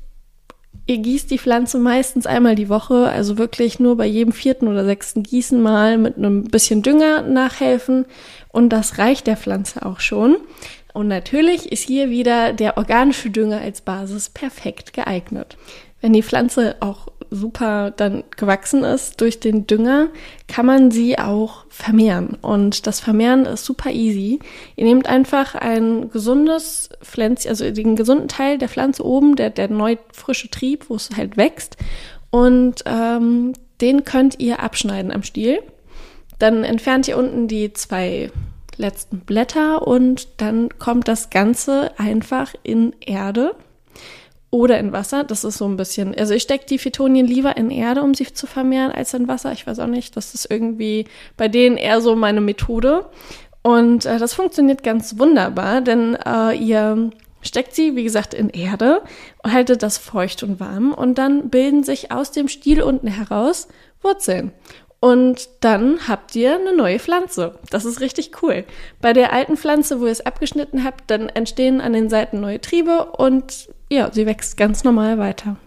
ihr 0.86 0.98
gießt 1.00 1.32
die 1.32 1.40
Pflanze 1.40 1.80
meistens 1.80 2.26
einmal 2.26 2.56
die 2.56 2.70
Woche, 2.70 3.10
also 3.10 3.38
wirklich 3.38 3.80
nur 3.80 3.98
bei 3.98 4.06
jedem 4.06 4.34
vierten 4.34 4.68
oder 4.68 4.86
sechsten 4.86 5.24
Gießen 5.24 5.62
mal 5.62 5.98
mit 5.98 6.18
einem 6.18 6.44
bisschen 6.44 6.82
Dünger 6.82 7.22
nachhelfen 7.24 8.06
und 8.50 8.70
das 8.70 8.98
reicht 8.98 9.28
der 9.28 9.38
Pflanze 9.38 9.86
auch 9.86 10.00
schon. 10.00 10.38
Und 10.94 11.08
natürlich 11.08 11.72
ist 11.72 11.84
hier 11.84 12.10
wieder 12.10 12.54
der 12.54 12.78
organische 12.78 13.30
Dünger 13.30 13.62
als 13.62 13.82
Basis 13.82 14.30
perfekt 14.30 14.94
geeignet. 14.94 15.58
Wenn 16.02 16.14
die 16.14 16.24
Pflanze 16.24 16.78
auch 16.80 17.08
super 17.32 17.92
dann 17.92 18.24
gewachsen 18.36 18.84
ist 18.84 19.22
durch 19.22 19.40
den 19.40 19.68
Dünger, 19.68 20.08
kann 20.48 20.66
man 20.66 20.92
sie 20.92 21.18
auch 21.20 21.66
vermehren. 21.70 22.38
Und 22.42 22.88
das 22.88 23.00
Vermehren 23.00 23.46
ist 23.46 23.66
super 23.66 23.92
easy. 23.92 24.40
Ihr 24.76 24.86
nehmt 24.86 25.08
einfach 25.08 25.56
ein 25.56 26.10
gesundes 26.10 26.90
Pflänzchen, 27.02 27.50
also 27.50 27.70
den 27.70 27.96
gesunden 27.96 28.28
Teil 28.28 28.58
der 28.58 28.70
Pflanze 28.70 29.06
oben, 29.06 29.36
der, 29.36 29.50
der 29.50 29.70
neu 29.70 29.98
frische 30.12 30.50
Trieb, 30.50 30.90
wo 30.90 30.96
es 30.96 31.10
halt 31.16 31.38
wächst. 31.38 31.78
Und 32.32 32.84
ähm, 32.86 33.54
den 33.82 34.04
könnt 34.04 34.40
ihr 34.40 34.62
abschneiden 34.62 35.12
am 35.12 35.24
Stiel. 35.24 35.60
Dann 36.38 36.64
entfernt 36.64 37.08
ihr 37.08 37.18
unten 37.18 37.48
die 37.48 37.74
zwei 37.74 38.32
letzten 38.78 39.20
Blätter 39.20 39.86
und 39.86 40.30
dann 40.38 40.70
kommt 40.80 41.08
das 41.08 41.30
Ganze 41.30 41.92
einfach 42.00 42.54
in 42.64 42.94
Erde 43.02 43.56
oder 44.52 44.80
in 44.80 44.92
Wasser. 44.92 45.24
Das 45.24 45.44
ist 45.44 45.58
so 45.58 45.66
ein 45.66 45.78
bisschen, 45.78 46.16
also 46.16 46.34
ich 46.34 46.44
stecke 46.44 46.66
die 46.66 46.80
Phytonien 46.80 47.28
lieber 47.28 47.58
in 47.58 47.72
Erde, 47.72 48.02
um 48.02 48.14
sie 48.14 48.32
zu 48.34 48.48
vermehren, 48.48 48.92
als 48.92 49.14
in 49.14 49.28
Wasser. 49.28 49.52
Ich 49.52 49.68
weiß 49.68 49.80
auch 49.80 49.88
nicht, 49.88 50.18
das 50.18 50.34
ist 50.34 50.50
irgendwie 50.50 51.06
bei 51.38 51.48
denen 51.48 51.78
eher 51.78 52.02
so 52.02 52.16
meine 52.16 52.42
Methode. 52.42 53.06
Und 53.62 54.06
äh, 54.06 54.18
das 54.18 54.34
funktioniert 54.34 54.84
ganz 54.84 55.20
wunderbar, 55.20 55.82
denn 55.82 56.16
äh, 56.26 56.56
ihr 56.56 57.12
steckt 57.42 57.76
sie, 57.76 57.96
wie 57.96 58.04
gesagt, 58.04 58.34
in 58.34 58.50
Erde 58.50 59.02
haltet 59.46 59.84
das 59.84 59.98
feucht 59.98 60.44
und 60.44 60.60
warm 60.60 60.94
und 60.94 61.18
dann 61.18 61.50
bilden 61.50 61.84
sich 61.84 62.12
aus 62.12 62.32
dem 62.32 62.48
Stiel 62.48 62.82
unten 62.82 63.08
heraus 63.08 63.68
Wurzeln. 64.02 64.52
Und 65.02 65.48
dann 65.62 66.10
habt 66.10 66.36
ihr 66.36 66.56
eine 66.56 66.76
neue 66.76 67.00
Pflanze. 67.00 67.58
Das 67.70 67.86
ist 67.86 68.02
richtig 68.02 68.44
cool. 68.44 68.66
Bei 69.00 69.14
der 69.14 69.32
alten 69.32 69.56
Pflanze, 69.56 70.02
wo 70.02 70.06
ihr 70.06 70.12
es 70.12 70.26
abgeschnitten 70.26 70.84
habt, 70.84 71.10
dann 71.10 71.30
entstehen 71.30 71.80
an 71.80 71.94
den 71.94 72.10
Seiten 72.10 72.42
neue 72.42 72.60
Triebe 72.60 73.06
und 73.06 73.70
ja, 73.90 74.12
sie 74.12 74.26
wächst 74.26 74.58
ganz 74.58 74.84
normal 74.84 75.18
weiter. 75.18 75.58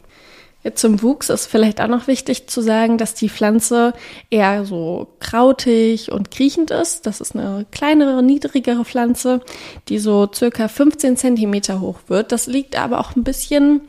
Jetzt 0.65 0.81
zum 0.81 1.03
Wuchs 1.03 1.29
ist 1.29 1.47
vielleicht 1.47 1.81
auch 1.81 1.89
noch 1.89 2.07
wichtig 2.07 2.47
zu 2.47 2.61
sagen, 2.61 2.97
dass 2.97 3.15
die 3.15 3.29
Pflanze 3.29 3.95
eher 4.31 4.65
so 4.65 5.09
krautig 5.19 6.13
und 6.13 6.31
kriechend 6.31 6.71
ist. 6.71 7.07
Das 7.07 7.21
ist 7.21 7.35
eine 7.35 7.67
kleinere, 7.73 8.23
niedrigere 8.23 8.85
Pflanze, 8.85 9.41
die 9.89 9.99
so 9.99 10.29
circa 10.33 10.69
15 10.69 11.17
Zentimeter 11.17 11.81
hoch 11.81 11.99
wird. 12.07 12.31
Das 12.31 12.47
liegt 12.47 12.79
aber 12.79 13.01
auch 13.01 13.17
ein 13.17 13.25
bisschen, 13.25 13.81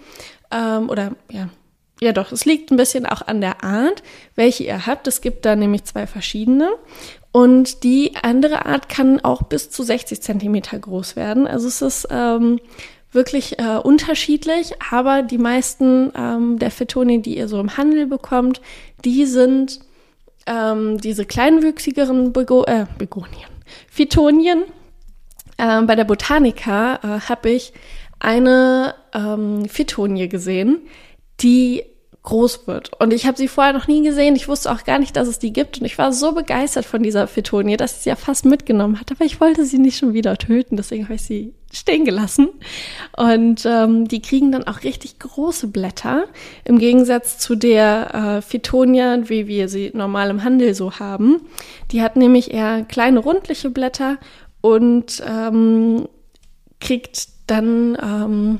ähm, 0.49 0.89
oder 0.89 1.11
ja, 1.29 1.49
ja 2.01 2.11
doch, 2.11 2.31
es 2.31 2.45
liegt 2.45 2.71
ein 2.71 2.77
bisschen 2.77 3.05
auch 3.05 3.21
an 3.21 3.39
der 3.39 3.63
Art, 3.63 4.01
welche 4.33 4.63
ihr 4.63 4.87
habt. 4.87 5.07
Es 5.07 5.21
gibt 5.21 5.45
da 5.45 5.55
nämlich 5.55 5.83
zwei 5.83 6.07
verschiedene. 6.07 6.71
Und 7.31 7.83
die 7.83 8.13
andere 8.21 8.65
Art 8.65 8.89
kann 8.89 9.19
auch 9.19 9.43
bis 9.43 9.69
zu 9.69 9.83
60 9.83 10.21
Zentimeter 10.21 10.77
groß 10.79 11.15
werden. 11.15 11.45
Also 11.45 11.67
es 11.67 11.83
ist 11.83 12.07
ähm, 12.09 12.59
wirklich 13.13 13.59
äh, 13.59 13.77
unterschiedlich, 13.77 14.73
aber 14.91 15.21
die 15.21 15.37
meisten 15.37 16.11
ähm, 16.15 16.59
der 16.59 16.71
Phytonien, 16.71 17.21
die 17.21 17.37
ihr 17.37 17.47
so 17.47 17.59
im 17.59 17.77
Handel 17.77 18.07
bekommt, 18.07 18.61
die 19.05 19.25
sind 19.25 19.79
ähm, 20.45 20.99
diese 20.99 21.25
kleinwüchsigeren 21.25 22.33
Bego 22.33 22.65
äh, 22.65 22.85
Begonien, 22.97 23.49
Phytonien. 23.89 24.63
Ähm, 25.57 25.85
bei 25.85 25.95
der 25.95 26.05
Botanica 26.05 26.95
äh, 26.95 27.19
habe 27.29 27.51
ich 27.51 27.73
eine 28.19 28.95
ähm, 29.13 29.65
Phytonie 29.69 30.27
gesehen, 30.29 30.79
die 31.41 31.83
groß 32.23 32.67
wird. 32.67 32.91
Und 32.99 33.11
ich 33.11 33.27
habe 33.27 33.37
sie 33.37 33.49
vorher 33.49 33.73
noch 33.73 33.87
nie 33.87 34.01
gesehen. 34.01 34.35
Ich 34.35 34.47
wusste 34.47 34.71
auch 34.71 34.85
gar 34.85 34.97
nicht, 34.97 35.15
dass 35.17 35.27
es 35.27 35.39
die 35.39 35.51
gibt. 35.51 35.79
Und 35.79 35.85
ich 35.85 35.97
war 35.97 36.13
so 36.13 36.31
begeistert 36.31 36.85
von 36.85 37.03
dieser 37.03 37.27
Fetonie, 37.27 37.75
dass 37.75 37.97
ich 37.97 38.03
sie 38.03 38.09
ja 38.09 38.15
fast 38.15 38.45
mitgenommen 38.45 38.99
hatte. 38.99 39.13
Aber 39.15 39.25
ich 39.25 39.41
wollte 39.41 39.65
sie 39.65 39.77
nicht 39.77 39.97
schon 39.97 40.13
wieder 40.13 40.37
töten. 40.37 40.77
Deswegen 40.77 41.03
habe 41.03 41.15
ich 41.15 41.23
sie 41.23 41.53
stehen 41.73 42.05
gelassen. 42.05 42.49
Und 43.17 43.65
ähm, 43.65 44.07
die 44.07 44.21
kriegen 44.21 44.53
dann 44.53 44.65
auch 44.65 44.83
richtig 44.83 45.19
große 45.19 45.67
Blätter. 45.67 46.25
Im 46.63 46.79
Gegensatz 46.79 47.39
zu 47.39 47.55
der 47.55 48.13
äh, 48.13 48.41
Fetonia, 48.41 49.29
wie 49.29 49.47
wir 49.47 49.67
sie 49.67 49.91
normal 49.93 50.29
im 50.29 50.45
Handel 50.45 50.75
so 50.75 50.99
haben. 50.99 51.41
Die 51.91 52.01
hat 52.01 52.15
nämlich 52.15 52.53
eher 52.53 52.83
kleine 52.83 53.19
rundliche 53.19 53.69
Blätter 53.69 54.17
und 54.61 55.21
ähm, 55.27 56.07
kriegt 56.79 57.27
dann 57.47 57.97
ähm, 58.01 58.59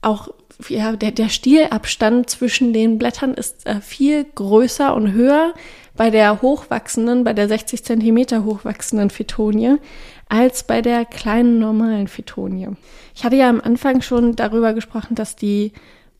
auch 0.00 0.28
ja, 0.68 0.92
der, 0.96 1.10
der 1.10 1.28
Stielabstand 1.28 2.30
zwischen 2.30 2.72
den 2.72 2.98
Blättern 2.98 3.34
ist 3.34 3.66
äh, 3.66 3.80
viel 3.80 4.24
größer 4.34 4.94
und 4.94 5.12
höher 5.12 5.54
bei 5.96 6.10
der 6.10 6.42
hochwachsenden, 6.42 7.24
bei 7.24 7.32
der 7.32 7.48
60 7.48 7.84
Zentimeter 7.84 8.44
hochwachsenden 8.44 9.10
Fetonie 9.10 9.76
als 10.28 10.64
bei 10.64 10.82
der 10.82 11.04
kleinen 11.04 11.58
normalen 11.58 12.08
Fetonie. 12.08 12.68
Ich 13.14 13.24
hatte 13.24 13.36
ja 13.36 13.48
am 13.48 13.60
Anfang 13.60 14.00
schon 14.00 14.34
darüber 14.34 14.72
gesprochen, 14.72 15.14
dass 15.14 15.36
die 15.36 15.72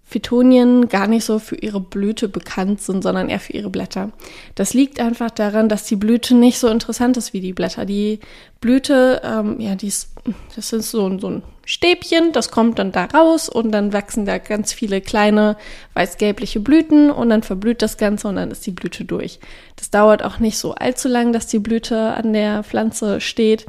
Phytonien 0.06 0.88
gar 0.88 1.06
nicht 1.06 1.24
so 1.24 1.38
für 1.38 1.56
ihre 1.56 1.80
Blüte 1.80 2.28
bekannt 2.28 2.82
sind, 2.82 3.02
sondern 3.02 3.30
eher 3.30 3.40
für 3.40 3.54
ihre 3.54 3.70
Blätter. 3.70 4.10
Das 4.54 4.74
liegt 4.74 5.00
einfach 5.00 5.30
daran, 5.30 5.68
dass 5.68 5.84
die 5.84 5.96
Blüte 5.96 6.34
nicht 6.34 6.58
so 6.58 6.68
interessant 6.68 7.16
ist 7.16 7.32
wie 7.32 7.40
die 7.40 7.54
Blätter. 7.54 7.86
Die 7.86 8.20
Blüte, 8.60 9.22
ähm, 9.24 9.58
ja, 9.60 9.74
die 9.74 9.88
ist, 9.88 10.10
das 10.54 10.72
ist 10.72 10.90
so, 10.90 11.18
so 11.18 11.30
ein 11.30 11.42
Stäbchen, 11.64 12.32
das 12.32 12.50
kommt 12.50 12.78
dann 12.78 12.92
da 12.92 13.06
raus 13.06 13.48
und 13.48 13.72
dann 13.72 13.94
wachsen 13.94 14.26
da 14.26 14.36
ganz 14.36 14.74
viele 14.74 15.00
kleine 15.00 15.56
weiß-gelbliche 15.94 16.60
Blüten 16.60 17.10
und 17.10 17.30
dann 17.30 17.42
verblüht 17.42 17.80
das 17.80 17.96
Ganze 17.96 18.28
und 18.28 18.36
dann 18.36 18.50
ist 18.50 18.66
die 18.66 18.72
Blüte 18.72 19.06
durch. 19.06 19.40
Das 19.76 19.90
dauert 19.90 20.22
auch 20.22 20.38
nicht 20.38 20.58
so 20.58 20.74
allzu 20.74 21.08
lang, 21.08 21.32
dass 21.32 21.46
die 21.46 21.58
Blüte 21.58 22.12
an 22.12 22.34
der 22.34 22.62
Pflanze 22.62 23.22
steht. 23.22 23.66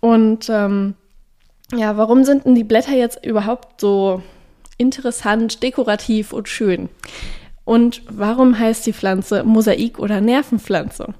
Und 0.00 0.48
ähm, 0.50 0.94
ja, 1.72 1.96
warum 1.96 2.24
sind 2.24 2.44
denn 2.44 2.56
die 2.56 2.64
Blätter 2.64 2.94
jetzt 2.94 3.24
überhaupt 3.24 3.80
so 3.80 4.22
interessant, 4.82 5.62
dekorativ 5.62 6.32
und 6.32 6.48
schön. 6.48 6.88
Und 7.64 8.02
warum 8.10 8.58
heißt 8.58 8.84
die 8.86 8.92
Pflanze 8.92 9.44
Mosaik 9.44 9.98
oder 9.98 10.20
Nervenpflanze? 10.20 11.14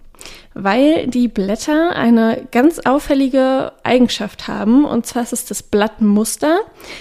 Weil 0.54 1.06
die 1.06 1.28
Blätter 1.28 1.96
eine 1.96 2.46
ganz 2.50 2.80
auffällige 2.80 3.72
Eigenschaft 3.82 4.48
haben, 4.48 4.84
und 4.84 5.06
zwar 5.06 5.22
ist 5.22 5.32
es 5.32 5.46
das 5.46 5.62
Blattmuster, 5.62 6.60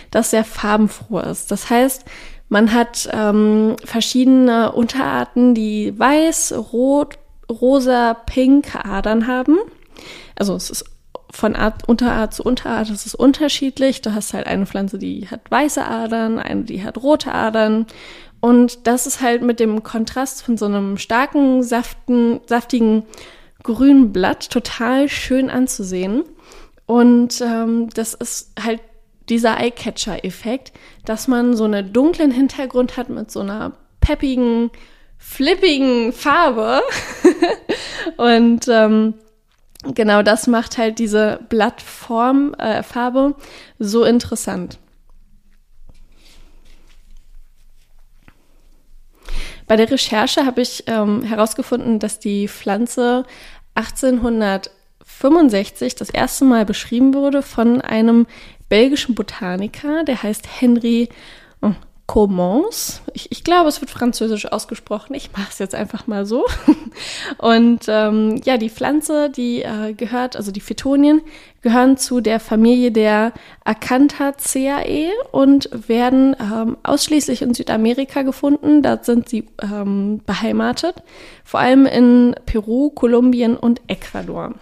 das 0.10 0.32
sehr 0.32 0.44
farbenfroh 0.44 1.20
ist. 1.20 1.52
Das 1.52 1.70
heißt, 1.70 2.06
man 2.50 2.74
hat 2.74 3.10
ähm, 3.12 3.76
verschiedene 3.84 4.72
Unterarten, 4.72 5.54
die 5.54 5.98
weiß, 5.98 6.54
rot, 6.74 7.18
rosa, 7.50 8.14
pink 8.14 8.76
Adern 8.76 9.28
haben. 9.28 9.58
Also 10.36 10.56
es 10.56 10.70
ist 10.70 10.86
von 11.32 11.56
Art, 11.56 11.88
Unterart 11.88 12.34
zu 12.34 12.44
Unterart 12.44 12.90
ist 12.90 13.06
es 13.06 13.16
unterschiedlich. 13.16 14.02
Du 14.02 14.14
hast 14.14 14.34
halt 14.34 14.48
eine 14.48 14.66
Pflanze, 14.66 14.98
die 14.98 15.28
hat 15.30 15.50
weiße 15.50 15.84
Adern, 15.84 16.40
eine, 16.40 16.64
die 16.64 16.84
hat 16.84 16.98
rote 16.98 17.34
Adern. 17.34 17.88
Und 18.42 18.88
das 18.88 19.08
ist 19.08 19.22
halt 19.22 19.42
mit 19.42 19.60
dem 19.60 19.84
Kontrast 19.84 20.44
von 20.44 20.58
so 20.58 20.66
einem 20.66 20.98
starken, 20.98 21.64
saften, 21.64 22.42
saftigen 22.48 23.04
grünen 23.64 24.12
Blatt 24.12 24.50
total 24.50 25.08
schön 25.10 25.50
anzusehen. 25.50 26.24
Und 26.86 27.42
ähm, 27.42 27.90
das 27.94 28.14
ist 28.14 28.52
halt 28.62 28.82
dieser 29.30 29.60
Eyecatcher-Effekt, 29.60 30.74
dass 31.06 31.28
man 31.28 31.56
so 31.56 31.64
einen 31.64 31.94
dunklen 31.94 32.32
Hintergrund 32.32 32.98
hat 32.98 33.10
mit 33.10 33.32
so 33.32 33.40
einer 33.40 33.74
peppigen, 34.02 34.72
flippigen 35.18 36.12
Farbe. 36.12 36.82
und 38.18 38.68
ähm, 38.68 39.14
genau 39.84 40.22
das 40.22 40.48
macht 40.48 40.78
halt 40.78 41.00
diese 41.00 41.40
Blattform, 41.50 42.54
äh, 42.56 42.84
Farbe 42.84 43.36
so 43.80 44.04
interessant. 44.04 44.78
Bei 49.68 49.78
der 49.78 49.90
Recherche 49.90 50.46
habe 50.46 50.62
ich 50.62 50.84
ähm, 50.88 51.24
herausgefunden, 51.24 52.00
dass 52.00 52.20
die 52.20 52.50
Pflanze 52.50 53.24
1865 53.76 55.96
das 55.96 56.10
erste 56.10 56.44
Mal 56.46 56.66
beschrieben 56.66 57.14
wurde 57.14 57.42
von 57.42 57.80
einem 57.80 58.28
belgischen 58.68 59.16
Botaniker, 59.16 60.04
der 60.04 60.22
heißt 60.24 60.46
Henry 60.60 61.08
oh, 61.62 61.72
Commence. 62.12 63.00
Ich, 63.14 63.32
ich, 63.32 63.46
glaube, 63.46 63.70
es 63.70 63.80
wird 63.80 63.90
französisch 63.90 64.52
ausgesprochen. 64.52 65.14
Ich 65.14 65.32
mache 65.32 65.48
es 65.50 65.60
jetzt 65.60 65.74
einfach 65.74 66.08
mal 66.08 66.26
so. 66.26 66.46
Und 67.38 67.86
ähm, 67.88 68.42
ja, 68.44 68.58
die 68.58 68.70
Pflanze, 68.70 69.30
die 69.30 69.62
äh, 69.62 69.94
gehört, 69.94 70.36
also 70.36 70.52
die 70.52 70.60
Phytonien, 70.60 71.22
gehören 71.62 71.96
zu 71.96 72.20
der 72.20 72.42
Familie 72.42 72.92
der 72.92 73.32
Acanthaceae 73.64 75.10
und 75.32 75.70
werden 75.88 76.36
ähm, 76.38 76.76
ausschließlich 76.84 77.44
in 77.44 77.54
Südamerika 77.54 78.24
gefunden. 78.24 78.82
Da 78.82 79.02
sind 79.02 79.30
sie 79.30 79.48
ähm, 79.62 80.20
beheimatet, 80.26 80.96
vor 81.46 81.62
allem 81.62 81.86
in 81.86 82.36
Peru, 82.46 82.90
Kolumbien 82.90 83.56
und 83.56 83.80
Ecuador. 83.88 84.56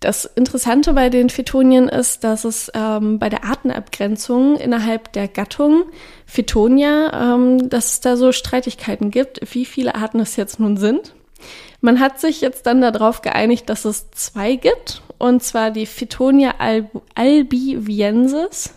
Das 0.00 0.24
Interessante 0.24 0.94
bei 0.94 1.10
den 1.10 1.28
Phytonien 1.28 1.86
ist, 1.86 2.24
dass 2.24 2.44
es 2.44 2.72
ähm, 2.74 3.18
bei 3.18 3.28
der 3.28 3.44
Artenabgrenzung 3.44 4.56
innerhalb 4.56 5.12
der 5.12 5.28
Gattung 5.28 5.84
Phytonia, 6.24 7.34
ähm, 7.34 7.68
dass 7.68 7.92
es 7.92 8.00
da 8.00 8.16
so 8.16 8.32
Streitigkeiten 8.32 9.10
gibt, 9.10 9.40
wie 9.54 9.66
viele 9.66 9.94
Arten 9.94 10.18
es 10.20 10.36
jetzt 10.36 10.58
nun 10.58 10.78
sind. 10.78 11.14
Man 11.82 12.00
hat 12.00 12.18
sich 12.18 12.40
jetzt 12.40 12.66
dann 12.66 12.80
darauf 12.80 13.20
geeinigt, 13.20 13.68
dass 13.68 13.84
es 13.84 14.10
zwei 14.12 14.56
gibt, 14.56 15.02
und 15.18 15.42
zwar 15.42 15.70
die 15.70 15.86
Phytonia 15.86 16.54
alb 16.58 17.02
albiviensis. 17.14 18.72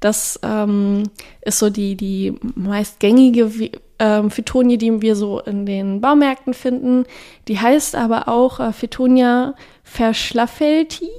Das 0.00 0.38
ähm, 0.42 1.04
ist 1.40 1.58
so 1.58 1.70
die, 1.70 1.96
die 1.96 2.34
meist 2.54 3.00
gängige 3.00 3.50
ähm, 3.98 4.30
Phytonie, 4.30 4.76
die 4.76 5.00
wir 5.00 5.16
so 5.16 5.40
in 5.40 5.64
den 5.64 6.02
Baumärkten 6.02 6.52
finden. 6.52 7.06
Die 7.48 7.58
heißt 7.58 7.96
aber 7.96 8.28
auch 8.28 8.60
äh, 8.60 8.72
Phytonia 8.72 9.54
verschlaffelti. 9.84 11.10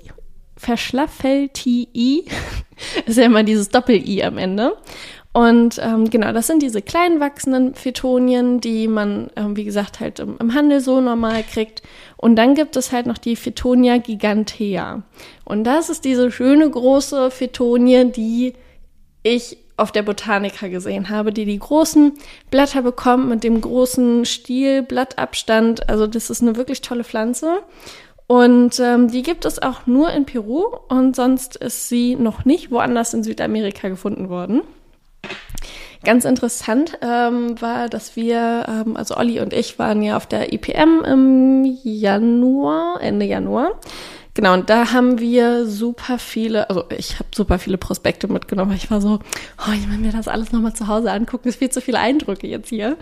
Verschlaffeltii. 0.58 2.26
ist 3.06 3.18
ja 3.18 3.26
immer 3.26 3.44
dieses 3.44 3.70
Doppel-I 3.70 4.24
am 4.24 4.38
Ende. 4.38 4.76
Und 5.36 5.82
ähm, 5.84 6.10
genau, 6.10 6.32
das 6.32 6.48
sind 6.48 6.62
diese 6.62 6.82
klein 6.82 7.20
wachsenden 7.20 7.76
Phytonien, 7.76 8.62
die 8.62 8.88
man, 8.88 9.30
ähm, 9.36 9.58
wie 9.58 9.66
gesagt, 9.66 10.00
halt 10.00 10.20
im, 10.20 10.38
im, 10.40 10.54
Handel 10.54 10.80
so 10.80 11.02
normal 11.02 11.44
kriegt. 11.44 11.82
Und 12.16 12.38
dann 12.38 12.56
gibt 12.56 12.78
es 12.78 12.94
halt 12.94 13.06
noch 13.06 13.18
die 13.18 13.36
Phytonia 13.36 13.98
gigantea. 13.98 15.04
Und 15.44 15.66
das 15.66 15.90
ist 15.90 16.06
diese 16.06 16.32
schöne 16.32 16.70
große 16.70 17.32
Phytonie, 17.32 18.14
die 18.14 18.54
ich 19.24 19.58
auf 19.76 19.92
der 19.92 20.04
Botanica 20.04 20.70
gesehen 20.70 21.10
habe, 21.10 21.34
die 21.34 21.44
die 21.44 21.60
großen 21.60 22.14
Blätter 22.50 22.82
bekommt 22.82 23.28
mit 23.28 23.44
dem 23.44 23.60
großen 23.60 24.24
Stiel, 24.24 24.84
Blattabstand. 24.84 25.90
Also 25.90 26.08
das 26.08 26.30
ist 26.30 26.42
eine 26.42 26.56
wirklich 26.56 26.80
tolle 26.80 27.04
Pflanze. 27.04 27.60
Und 28.28 28.80
ähm, 28.80 29.10
die 29.10 29.22
gibt 29.22 29.46
es 29.46 29.62
auch 29.62 29.86
nur 29.86 30.12
in 30.12 30.26
Peru 30.26 30.66
und 30.90 31.16
sonst 31.16 31.56
ist 31.58 31.90
sie 31.90 32.16
noch 32.16 32.44
nicht 32.44 32.72
woanders 32.72 33.14
in 33.14 33.24
Südamerika 33.24 33.88
gefunden 33.88 34.30
worden. 34.30 34.62
Ganz 36.04 36.24
interessant 36.24 37.00
ähm, 37.02 37.60
war, 37.62 37.90
dass 37.90 38.16
wir, 38.16 38.66
ähm, 38.68 38.96
also 38.96 39.18
Olli 39.18 39.40
und 39.40 39.54
ich 39.54 39.80
waren 39.80 40.04
ja 40.04 40.18
auf 40.18 40.28
der 40.28 40.54
IPM 40.54 41.04
im 41.04 41.78
Januar, 41.84 43.02
Ende 43.02 43.26
Januar. 43.26 43.80
Genau, 44.36 44.54
und 44.54 44.70
da 44.70 44.92
haben 44.92 45.20
wir 45.20 45.66
super 45.66 46.20
viele, 46.20 46.70
also 46.70 46.84
ich 46.90 47.16
habe 47.16 47.30
super 47.34 47.58
viele 47.58 47.78
Prospekte 47.78 48.28
mitgenommen. 48.28 48.74
Ich 48.76 48.92
war 48.92 49.00
so, 49.00 49.20
oh, 49.60 49.72
ich 49.74 49.90
will 49.90 49.98
mir 49.98 50.12
das 50.12 50.28
alles 50.28 50.52
nochmal 50.52 50.74
zu 50.74 50.88
Hause 50.88 51.10
angucken. 51.14 51.48
Es 51.48 51.56
viel 51.56 51.70
zu 51.70 51.80
viele 51.80 52.00
Eindrücke 52.00 52.46
jetzt 52.46 52.68
hier. 52.68 52.98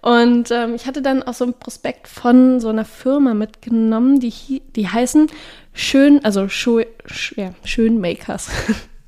Und 0.00 0.50
ähm, 0.50 0.74
ich 0.74 0.86
hatte 0.86 1.02
dann 1.02 1.22
auch 1.22 1.34
so 1.34 1.44
ein 1.44 1.52
Prospekt 1.52 2.08
von 2.08 2.58
so 2.58 2.70
einer 2.70 2.86
Firma 2.86 3.34
mitgenommen, 3.34 4.18
die, 4.18 4.62
die 4.76 4.88
heißen 4.88 5.26
Schön, 5.74 6.24
also 6.24 6.48
Schu, 6.48 6.80
Sch, 7.04 7.34
ja, 7.36 7.52
Schön 7.64 8.00
Makers. 8.00 8.48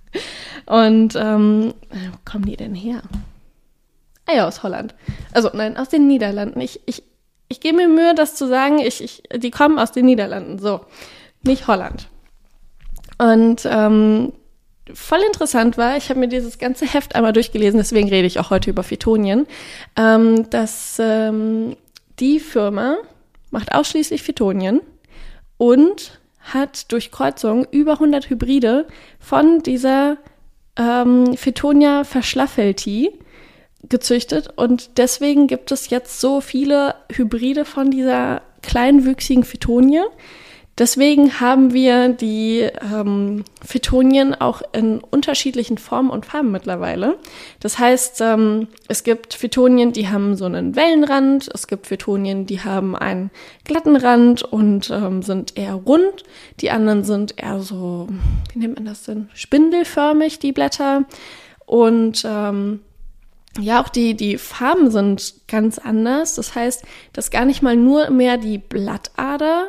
und 0.66 1.16
ähm, 1.16 1.72
wo 1.88 2.18
kommen 2.30 2.44
die 2.44 2.58
denn 2.58 2.75
her? 2.75 3.00
Ah 4.26 4.34
ja, 4.37 4.46
aus 4.46 4.62
Holland. 4.62 4.94
Also 5.32 5.49
nein, 5.54 5.78
aus 5.78 5.88
den 5.88 6.06
Niederlanden. 6.06 6.60
Ich, 6.60 6.80
ich, 6.84 7.02
ich 7.49 7.60
gebe 7.60 7.78
mir 7.78 7.88
Mühe, 7.88 8.14
das 8.14 8.34
zu 8.34 8.46
sagen. 8.46 8.80
Ich, 8.80 9.02
ich, 9.02 9.22
die 9.34 9.50
kommen 9.50 9.78
aus 9.78 9.92
den 9.92 10.04
Niederlanden. 10.04 10.58
So 10.58 10.82
nicht 11.42 11.66
Holland. 11.66 12.09
Und 13.18 13.68
ähm, 13.70 14.32
voll 14.94 15.20
interessant 15.26 15.78
war, 15.78 15.97
ich 15.97 16.09
habe 16.09 16.20
mir 16.20 16.28
dieses 16.28 16.59
ganze 16.59 16.87
Heft 16.87 17.14
einmal 17.14 17.32
durchgelesen, 17.32 17.78
deswegen 17.78 18.09
rede 18.09 18.26
ich 18.26 18.38
auch 18.38 18.50
heute 18.50 18.70
über 18.70 18.82
Phytonien, 18.82 19.47
ähm, 19.97 20.49
dass 20.50 20.99
ähm, 20.99 21.76
die 22.18 22.40
Firma 22.40 22.97
macht 23.50 23.73
ausschließlich 23.73 24.23
Phytonien 24.23 24.80
und 25.59 26.20
hat 26.40 26.90
durch 26.92 27.11
Kreuzung 27.11 27.66
über 27.70 27.92
100 27.94 28.30
Hybride 28.30 28.87
von 29.18 29.62
dieser 29.62 30.16
ähm, 30.76 31.37
Phytonia 31.37 32.04
verschlaffelti 32.04 33.12
gezüchtet 33.88 34.50
und 34.56 34.99
deswegen 34.99 35.47
gibt 35.47 35.73
es 35.73 35.90
jetzt 35.90 36.20
so 36.20 36.40
viele 36.40 36.94
Hybride 37.12 37.64
von 37.64 37.90
dieser 37.90 38.42
kleinwüchsigen 38.62 39.44
Phytonie. 39.44 40.02
Deswegen 40.78 41.40
haben 41.40 41.74
wir 41.74 42.08
die 42.08 42.60
ähm, 42.60 43.44
Phytonien 43.62 44.34
auch 44.34 44.62
in 44.72 45.00
unterschiedlichen 45.00 45.76
Formen 45.76 46.08
und 46.08 46.24
Farben 46.24 46.52
mittlerweile. 46.52 47.18
Das 47.60 47.78
heißt, 47.78 48.22
ähm, 48.22 48.68
es 48.88 49.04
gibt 49.04 49.34
Phytonien, 49.34 49.92
die 49.92 50.08
haben 50.08 50.36
so 50.36 50.46
einen 50.46 50.76
Wellenrand, 50.76 51.50
es 51.52 51.66
gibt 51.66 51.86
Phytonien, 51.86 52.46
die 52.46 52.62
haben 52.62 52.96
einen 52.96 53.30
glatten 53.64 53.94
Rand 53.94 54.42
und 54.42 54.90
ähm, 54.90 55.22
sind 55.22 55.58
eher 55.58 55.74
rund. 55.74 56.24
Die 56.60 56.70
anderen 56.70 57.04
sind 57.04 57.34
eher 57.36 57.60
so, 57.60 58.08
wie 58.54 58.60
nennt 58.60 58.76
man 58.76 58.86
das 58.86 59.02
denn, 59.02 59.28
spindelförmig, 59.34 60.38
die 60.38 60.52
Blätter. 60.52 61.04
Und 61.66 62.24
ähm, 62.26 62.80
ja, 63.58 63.82
auch 63.82 63.88
die, 63.88 64.14
die 64.14 64.38
Farben 64.38 64.90
sind 64.90 65.34
ganz 65.46 65.78
anders. 65.78 66.36
Das 66.36 66.54
heißt, 66.54 66.84
dass 67.12 67.30
gar 67.30 67.44
nicht 67.44 67.62
mal 67.62 67.76
nur 67.76 68.10
mehr 68.10 68.38
die 68.38 68.58
Blattader 68.58 69.68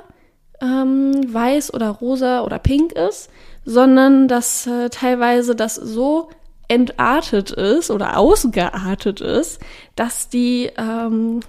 ähm, 0.61 1.33
weiß 1.33 1.73
oder 1.73 1.89
rosa 1.89 2.41
oder 2.41 2.59
pink 2.59 2.93
ist, 2.93 3.29
sondern 3.65 4.27
dass 4.27 4.67
äh, 4.67 4.89
teilweise 4.89 5.55
das 5.55 5.75
so 5.75 6.29
entartet 6.67 7.51
ist 7.51 7.91
oder 7.91 8.17
ausgeartet 8.17 9.19
ist, 9.21 9.59
dass 9.95 10.29
die 10.29 10.71
ähm, 10.77 11.41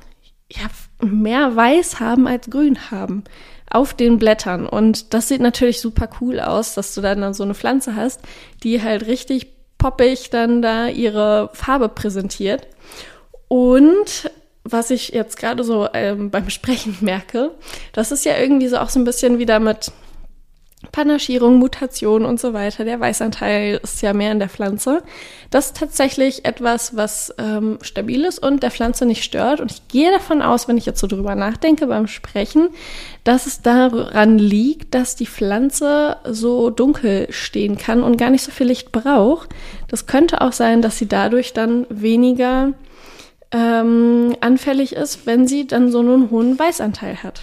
ja, 0.51 0.67
mehr 1.01 1.55
weiß 1.55 2.01
haben 2.01 2.27
als 2.27 2.51
grün 2.51 2.91
haben 2.91 3.25
auf 3.71 3.95
den 3.95 4.19
Blättern. 4.19 4.67
Und 4.67 5.15
das 5.15 5.29
sieht 5.29 5.41
natürlich 5.41 5.81
super 5.81 6.09
cool 6.21 6.41
aus, 6.41 6.75
dass 6.75 6.95
du 6.95 7.01
dann 7.01 7.33
so 7.35 7.45
eine 7.45 7.55
Pflanze 7.55 7.97
hast, 7.97 8.21
die 8.63 8.83
halt 8.83 9.07
richtig 9.07 9.53
poppig 9.79 10.31
dann 10.31 10.61
da 10.61 10.89
ihre 10.89 11.51
Farbe 11.55 11.89
präsentiert. 11.89 12.67
Und 13.49 14.31
was 14.65 14.91
ich 14.91 15.09
jetzt 15.09 15.37
gerade 15.37 15.65
so 15.65 15.89
ähm, 15.93 16.31
beim 16.31 16.51
Sprechen 16.51 16.97
merke, 17.01 17.51
das 17.93 18.13
ist 18.13 18.25
ja 18.25 18.37
irgendwie 18.39 18.69
so 18.69 18.79
auch 18.79 18.89
so 18.89 19.01
ein 19.01 19.05
bisschen 19.05 19.39
wieder 19.39 19.61
mit 19.61 19.93
Panaschierung, 20.91 21.59
Mutation 21.59 22.25
und 22.25 22.41
so 22.41 22.55
weiter. 22.55 22.85
Der 22.85 22.99
Weißanteil 22.99 23.79
ist 23.83 24.03
ja 24.03 24.13
mehr 24.13 24.33
in 24.33 24.41
der 24.41 24.49
Pflanze. 24.49 25.03
Das 25.51 25.67
ist 25.67 25.77
tatsächlich 25.77 26.45
etwas, 26.45 26.97
was 26.97 27.33
ähm, 27.39 27.79
stabil 27.83 28.25
ist 28.25 28.41
und 28.41 28.65
der 28.65 28.73
Pflanze 28.73 29.07
nicht 29.07 29.23
stört. 29.23 29.61
Und 29.61 29.71
ich 29.71 29.87
gehe 29.87 30.11
davon 30.11 30.43
aus, 30.43 30.67
wenn 30.67 30.77
ich 30.77 30.87
jetzt 30.87 30.99
so 30.99 31.07
drüber 31.07 31.37
nachdenke 31.37 31.87
beim 31.87 32.09
Sprechen, 32.09 32.71
dass 33.23 33.47
es 33.47 33.63
daran 33.63 34.39
liegt, 34.39 34.95
dass 34.95 35.15
die 35.15 35.27
Pflanze 35.27 36.17
so 36.25 36.71
dunkel 36.71 37.29
stehen 37.31 37.79
kann 37.79 38.03
und 38.03 38.17
gar 38.17 38.31
nicht 38.31 38.43
so 38.43 38.51
viel 38.51 38.67
Licht 38.67 38.91
braucht. 38.91 39.51
Das 39.87 40.07
könnte 40.07 40.41
auch 40.41 40.53
sein, 40.53 40.83
dass 40.83 40.99
sie 40.99 41.07
dadurch 41.07 41.53
dann 41.53 41.87
weniger 41.91 42.73
ähm, 43.53 44.35
anfällig 44.41 44.95
ist, 44.95 45.27
wenn 45.27 45.47
sie 45.47 45.67
dann 45.67 45.93
so 45.93 46.01
einen 46.01 46.31
hohen 46.31 46.59
Weißanteil 46.59 47.23
hat. 47.23 47.43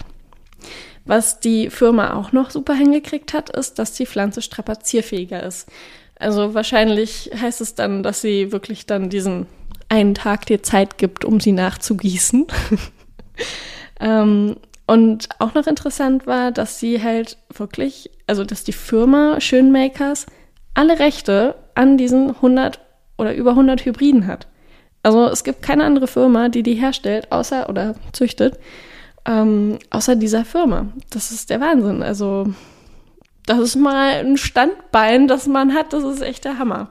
Was 1.04 1.40
die 1.40 1.70
Firma 1.70 2.14
auch 2.14 2.32
noch 2.32 2.50
super 2.50 2.74
hingekriegt 2.74 3.32
hat, 3.32 3.50
ist, 3.50 3.78
dass 3.78 3.92
die 3.92 4.06
Pflanze 4.06 4.42
strapazierfähiger 4.42 5.42
ist. 5.42 5.68
Also 6.18 6.52
wahrscheinlich 6.54 7.30
heißt 7.34 7.60
es 7.60 7.74
dann, 7.74 8.02
dass 8.02 8.20
sie 8.20 8.52
wirklich 8.52 8.86
dann 8.86 9.08
diesen 9.08 9.46
einen 9.88 10.14
Tag 10.14 10.46
dir 10.46 10.62
Zeit 10.62 10.98
gibt, 10.98 11.24
um 11.24 11.40
sie 11.40 11.52
nachzugießen. 11.52 12.46
ähm, 14.00 14.56
und 14.86 15.28
auch 15.38 15.54
noch 15.54 15.66
interessant 15.66 16.26
war, 16.26 16.50
dass 16.50 16.78
sie 16.80 17.02
halt 17.02 17.38
wirklich, 17.52 18.10
also 18.26 18.44
dass 18.44 18.64
die 18.64 18.72
Firma 18.72 19.40
Schönmakers 19.40 20.26
alle 20.74 20.98
Rechte 20.98 21.54
an 21.74 21.96
diesen 21.96 22.30
100 22.30 22.80
oder 23.16 23.34
über 23.34 23.50
100 23.50 23.84
Hybriden 23.84 24.26
hat. 24.26 24.46
Also 25.02 25.26
es 25.26 25.44
gibt 25.44 25.62
keine 25.62 25.84
andere 25.84 26.06
Firma, 26.06 26.48
die 26.48 26.62
die 26.62 26.74
herstellt, 26.74 27.32
außer 27.32 27.68
oder 27.68 27.94
züchtet, 28.12 28.58
ähm, 29.26 29.78
außer 29.90 30.16
dieser 30.16 30.44
Firma. 30.44 30.88
Das 31.10 31.30
ist 31.30 31.50
der 31.50 31.60
Wahnsinn. 31.60 32.02
Also 32.02 32.52
das 33.46 33.58
ist 33.58 33.76
mal 33.76 34.24
ein 34.24 34.36
Standbein, 34.36 35.26
das 35.26 35.46
man 35.46 35.74
hat. 35.74 35.92
Das 35.92 36.04
ist 36.04 36.20
echt 36.20 36.44
der 36.44 36.58
Hammer. 36.58 36.90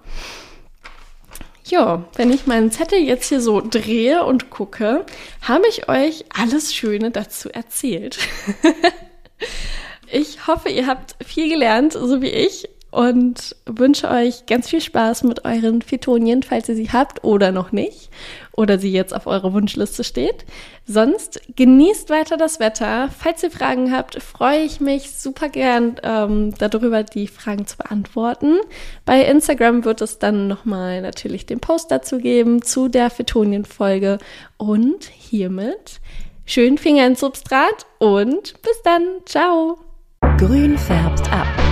Ja, 1.65 2.03
wenn 2.15 2.31
ich 2.31 2.47
meinen 2.47 2.71
Zettel 2.71 2.99
jetzt 2.99 3.29
hier 3.29 3.41
so 3.41 3.61
drehe 3.61 4.23
und 4.25 4.49
gucke, 4.49 5.05
habe 5.41 5.67
ich 5.67 5.87
euch 5.87 6.25
alles 6.35 6.73
Schöne 6.73 7.11
dazu 7.11 7.49
erzählt. 7.49 8.17
ich 10.11 10.47
hoffe, 10.47 10.69
ihr 10.69 10.87
habt 10.87 11.15
viel 11.23 11.47
gelernt, 11.47 11.93
so 11.93 12.23
wie 12.23 12.29
ich 12.29 12.67
und 12.91 13.55
wünsche 13.65 14.09
euch 14.09 14.45
ganz 14.45 14.69
viel 14.69 14.81
Spaß 14.81 15.23
mit 15.23 15.45
euren 15.45 15.81
Phytonien, 15.81 16.43
falls 16.43 16.69
ihr 16.69 16.75
sie 16.75 16.89
habt 16.91 17.23
oder 17.23 17.51
noch 17.51 17.71
nicht 17.71 18.09
oder 18.51 18.79
sie 18.79 18.91
jetzt 18.91 19.15
auf 19.15 19.27
eurer 19.27 19.53
Wunschliste 19.53 20.03
steht. 20.03 20.45
Sonst 20.85 21.39
genießt 21.55 22.09
weiter 22.09 22.35
das 22.35 22.59
Wetter. 22.59 23.09
Falls 23.15 23.43
ihr 23.43 23.51
Fragen 23.51 23.91
habt, 23.95 24.21
freue 24.21 24.59
ich 24.59 24.81
mich 24.81 25.11
super 25.11 25.49
gern 25.49 25.95
ähm, 26.03 26.53
darüber, 26.57 27.03
die 27.03 27.27
Fragen 27.27 27.67
zu 27.67 27.77
beantworten. 27.77 28.57
Bei 29.05 29.23
Instagram 29.23 29.85
wird 29.85 30.01
es 30.01 30.19
dann 30.19 30.47
nochmal 30.47 31.01
natürlich 31.01 31.45
den 31.45 31.59
Post 31.59 31.91
dazu 31.91 32.17
geben 32.17 32.61
zu 32.61 32.87
der 32.87 33.09
Phytonien-Folge 33.09 34.17
und 34.57 35.05
hiermit 35.05 36.01
schön 36.45 36.77
Finger 36.79 37.05
ins 37.05 37.19
Substrat 37.19 37.85
und 37.99 38.61
bis 38.61 38.81
dann. 38.83 39.03
Ciao. 39.25 39.77
Grün 40.37 40.77
färbt 40.77 41.31
ab 41.31 41.68